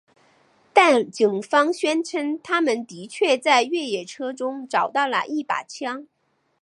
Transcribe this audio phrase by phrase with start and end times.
[0.73, 6.07] 但警方宣称他们的确在越野车中找到了一把枪。